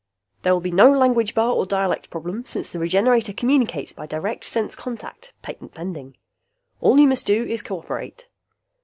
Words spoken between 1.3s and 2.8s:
bar or dialect problem, since the